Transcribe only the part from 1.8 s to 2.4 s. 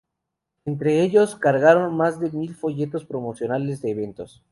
más de